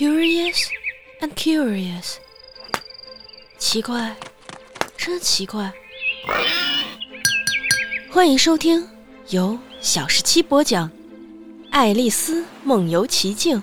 [0.00, 0.70] Curious
[1.20, 2.16] and curious，
[3.58, 4.16] 奇怪，
[4.96, 5.70] 真奇怪。
[8.10, 8.88] 欢迎收听
[9.28, 10.88] 由小十七播讲
[11.70, 13.58] 《爱丽丝梦游奇境》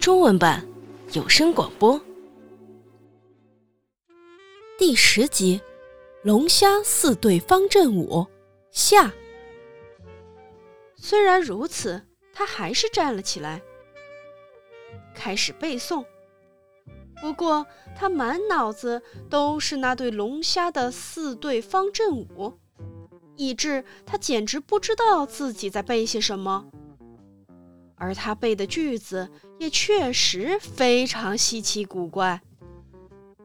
[0.00, 0.66] 中文版
[1.12, 2.00] 有声广播
[4.78, 5.60] 第十集
[6.22, 8.24] 《龙虾四对方阵舞》
[8.70, 9.12] 下。
[10.96, 12.02] 虽然如此，
[12.32, 13.60] 他还是站了起来。
[15.16, 16.04] 开始背诵，
[17.20, 22.58] 不过他满脑子都是那对龙虾的四对方阵舞，
[23.36, 26.66] 以致他简直不知道自己在背些什么。
[27.96, 32.42] 而他背的句子也确实非常稀奇古怪。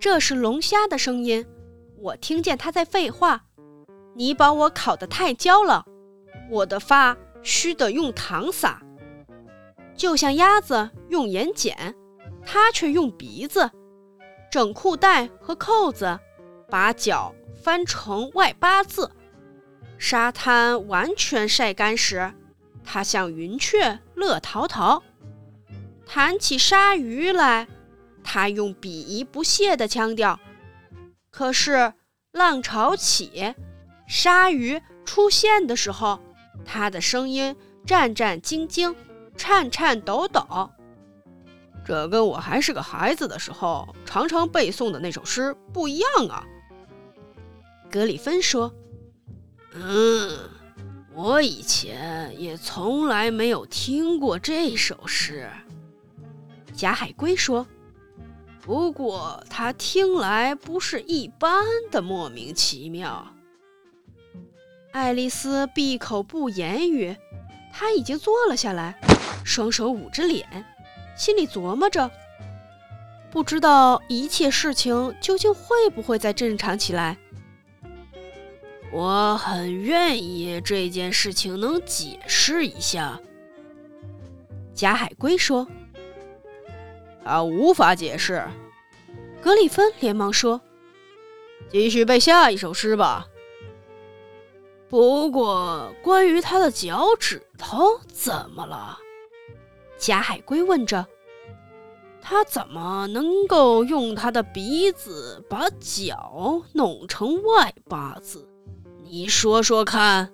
[0.00, 1.46] 这是龙虾的声音，
[1.98, 3.44] 我听见他在废话。
[4.14, 5.86] 你把我烤得太焦了，
[6.50, 8.82] 我的发须得用糖撒。
[10.00, 11.74] 就像鸭子用眼睑，
[12.46, 13.70] 它却用鼻子
[14.50, 16.18] 整裤带和扣子，
[16.70, 19.10] 把脚翻成外八字。
[19.98, 22.32] 沙滩完全晒干时，
[22.82, 25.02] 它像云雀乐陶陶；
[26.06, 27.68] 弹起鲨鱼来，
[28.24, 30.40] 它用鄙夷不屑的腔调。
[31.30, 31.92] 可是
[32.32, 33.54] 浪潮起，
[34.08, 36.18] 鲨鱼出现的时候，
[36.64, 38.96] 它的声音战战兢兢。
[39.40, 40.70] 颤颤抖抖，
[41.82, 46.44] 这跟我还是个孩子的时候常常背诵的那首诗不一样啊。
[47.90, 48.70] 格里芬说
[49.72, 50.38] ：“嗯，
[51.14, 55.48] 我以前也从来没有听过这首诗。”
[56.76, 57.66] 贾海龟说
[58.60, 63.26] ：“不过它听来不是一般的莫名其妙。”
[64.92, 67.16] 爱丽丝闭口不言语，
[67.72, 69.00] 她已经坐了下来。
[69.44, 70.46] 双手捂着脸，
[71.16, 72.10] 心里琢磨着，
[73.30, 77.16] 不知道一切事情究竟会不会再正常起来。
[78.92, 83.20] 我很愿意这件事情能解释一下。
[84.74, 85.66] 贾海龟说
[87.24, 88.44] ：“他无法解释。”
[89.40, 90.60] 格里芬连忙说
[91.70, 93.26] ：“继续背下一首诗吧。”
[94.90, 98.98] 不过，关于他的脚趾头怎么了？
[100.00, 101.06] 贾海龟问着
[102.22, 108.48] ：“他怎么能够用他的鼻子把脚弄成外八字？
[109.04, 110.32] 你说说看。”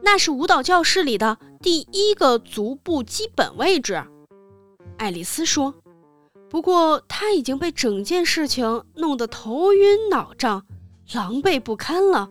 [0.00, 4.02] 那是舞蹈教室里的第一个足部基本位置，
[4.96, 5.74] 爱丽丝说。
[6.48, 10.64] 不过她已经被整件事情弄得头晕脑胀、
[11.12, 12.30] 狼狈不堪了。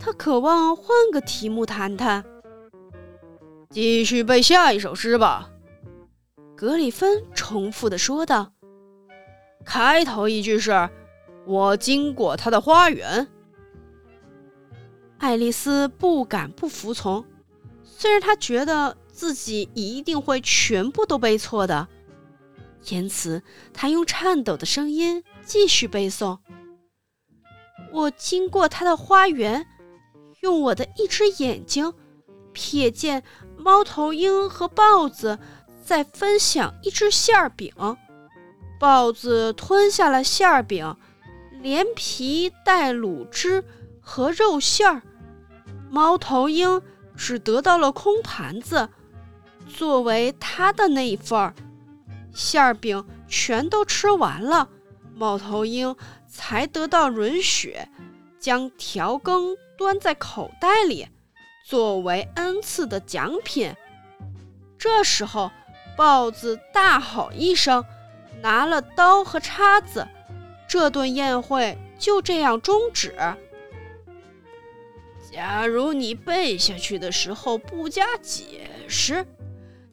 [0.00, 2.24] 她渴望换个题目谈谈。
[3.70, 5.50] 继续背下一首诗吧，
[6.56, 8.52] 格里芬重复的说道。
[9.62, 10.88] 开头一句是
[11.44, 13.28] “我经过他的花园”。
[15.18, 17.22] 爱丽丝不敢不服从，
[17.84, 21.88] 虽然她觉得自己一定会全部都背错的，
[22.88, 23.42] 因此
[23.74, 26.38] 她用颤抖的声音继续背诵
[27.92, 29.66] ：“我经过他的花园，
[30.40, 31.92] 用我的一只眼睛。”
[32.58, 33.22] 瞥见
[33.56, 35.38] 猫头鹰和豹子
[35.80, 37.72] 在分享一只馅饼，
[38.80, 40.96] 豹子吞下了馅饼，
[41.62, 43.62] 连皮带卤汁
[44.00, 45.02] 和肉馅儿，
[45.88, 46.82] 猫头鹰
[47.16, 48.88] 只得到了空盘子，
[49.68, 51.54] 作为它的那一份儿。
[52.34, 54.68] 馅饼全都吃完了，
[55.14, 55.94] 猫头鹰
[56.28, 57.76] 才得到允许
[58.40, 61.08] 将调羹端在口袋里。
[61.68, 63.76] 作为恩赐的奖品。
[64.78, 65.50] 这时候，
[65.98, 67.84] 豹子大吼一声，
[68.40, 70.08] 拿了刀和叉子。
[70.66, 73.14] 这顿宴会就这样终止。
[75.30, 79.26] 假如你背下去的时候不加解释，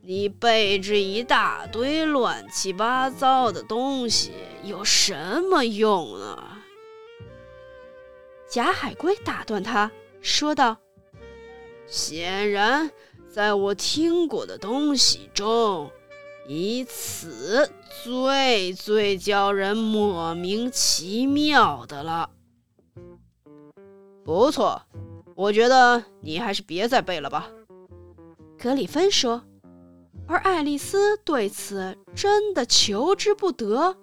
[0.02, 4.31] 你背着一大堆乱七八糟的东西
[4.63, 6.42] 有什么用呢？
[8.48, 10.78] 贾海龟打断他，说道。
[11.87, 12.91] 显然，
[13.29, 15.89] 在我听过的东西中，
[16.47, 17.71] 以此
[18.03, 22.29] 最最叫人莫名其妙的了。
[24.23, 24.81] 不错，
[25.35, 27.49] 我觉得你还是别再背了吧。”
[28.57, 29.43] 格里芬说。
[30.27, 33.95] 而爱丽丝对此真的求之不得。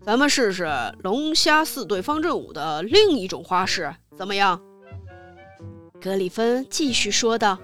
[0.00, 0.64] 咱们试试
[1.02, 4.62] 龙虾四对方阵舞的另一种花式，怎么样？
[6.00, 7.58] 格里芬继续说道：“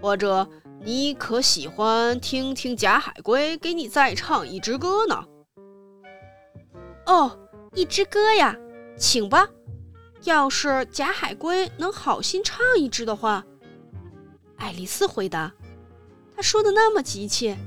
[0.00, 0.48] 或者
[0.82, 5.24] 你可喜欢听听假海龟给你再唱一支歌呢？
[7.04, 7.38] 哦，
[7.74, 8.56] 一支歌呀，
[8.96, 9.46] 请吧。
[10.24, 13.44] 要是假海龟能好心唱一支的话，
[14.56, 15.52] 爱丽丝回答。
[16.34, 17.58] 他说的那么急切，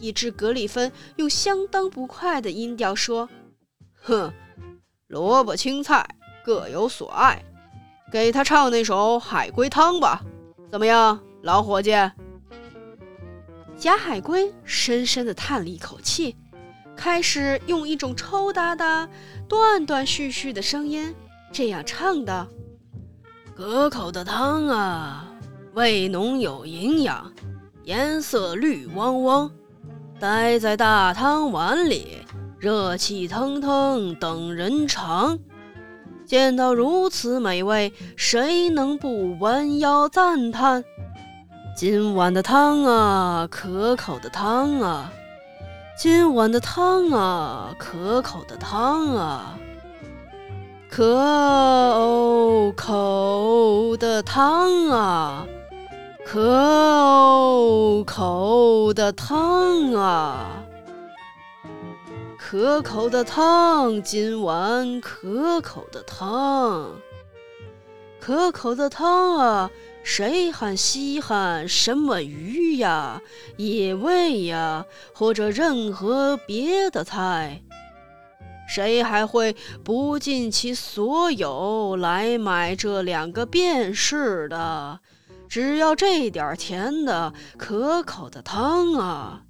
[0.00, 3.28] 以致格里芬用相当不快的音调说
[4.00, 4.32] ：“哼，
[5.08, 7.44] 萝卜青菜各有所爱，
[8.10, 10.20] 给他唱那首《海龟汤》吧，
[10.70, 11.92] 怎么样，老伙计？”
[13.78, 16.36] 假海龟深深地叹了一口气，
[16.96, 19.08] 开始用一种抽搭搭、
[19.48, 21.14] 断断续续的声音
[21.50, 22.46] 这样唱道
[23.56, 25.26] ：“可口的汤啊，
[25.74, 27.32] 味浓有营养，
[27.84, 29.50] 颜色绿汪汪，
[30.18, 32.18] 待在大汤碗里，
[32.58, 35.38] 热气腾腾等人尝。
[36.30, 40.84] 见到如此美味，谁能不弯腰赞叹？”
[41.74, 45.10] 今晚的汤啊，可口的汤啊！
[45.98, 49.58] 今晚的汤啊，可口的汤啊！
[50.88, 55.44] 可口的汤啊，
[56.24, 60.59] 可口的汤啊！
[62.50, 66.90] 可口的汤，今晚可口的汤，
[68.18, 69.70] 可口的汤啊！
[70.02, 73.22] 谁还稀罕什么鱼呀、
[73.56, 77.62] 野味呀，或者任何别的菜？
[78.68, 79.54] 谁还会
[79.84, 84.98] 不尽其所有来买这两个便士的？
[85.48, 89.42] 只要这点甜的可口的汤啊！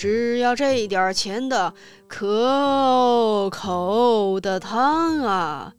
[0.00, 1.74] 只要这点钱的
[2.08, 5.74] 可口的汤啊！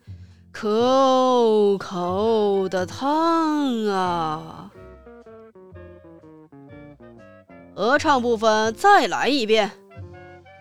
[0.51, 4.71] 可口的汤啊！
[7.75, 9.71] 合唱部分再来一遍，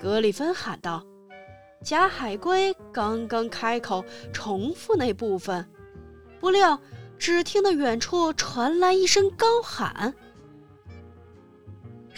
[0.00, 1.04] 格里芬喊道。
[1.84, 4.02] 假海龟刚刚开口
[4.32, 5.68] 重复那部分，
[6.40, 6.80] 不料
[7.18, 10.14] 只听得远处传来一声高喊：“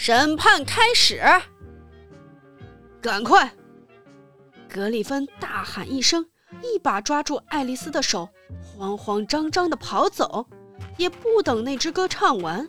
[0.05, 1.23] 审判开始！”
[3.01, 3.53] 赶快！
[4.69, 6.27] 格里芬大喊一声。
[6.61, 8.29] 一把抓住爱丽丝的手，
[8.61, 10.49] 慌慌张张地跑走，
[10.97, 12.67] 也不等那支歌唱完。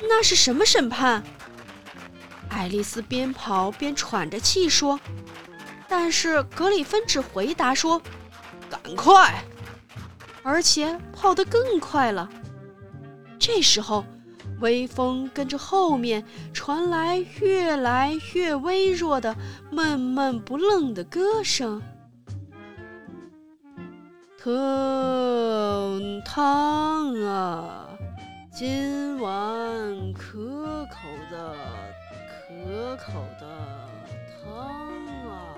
[0.00, 1.22] 那是什么审判？
[2.48, 4.98] 爱丽丝边跑边喘着气说。
[5.86, 8.02] 但是格里芬只回答说
[8.68, 9.44] ：“赶快！”
[10.42, 12.28] 而且跑得更快了。
[13.38, 14.04] 这时候，
[14.60, 19.36] 微风跟着后面传来越来越微弱的、
[19.70, 21.82] 闷闷不愣的歌声。
[24.40, 24.52] 汤
[26.24, 27.88] 汤啊，
[28.52, 30.96] 今晚可口
[31.30, 31.54] 的
[32.30, 33.46] 可口的
[34.42, 34.56] 汤
[35.28, 35.54] 啊！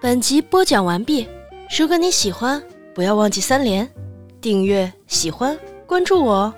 [0.00, 1.26] 本集播讲完毕。
[1.76, 2.62] 如果你喜欢，
[2.96, 3.86] 不要忘记三连、
[4.40, 5.54] 订阅、喜欢、
[5.86, 6.54] 关注我哦。